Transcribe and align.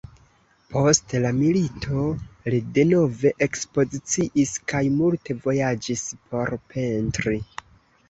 Post 0.75 1.13
la 1.25 1.29
milito 1.41 2.07
le 2.55 2.63
denove 2.79 3.33
ekspoziciis 3.49 4.57
kaj 4.75 4.85
multe 4.97 5.41
vojaĝis 5.47 6.07
por 6.27 6.57
pentri. 6.77 7.43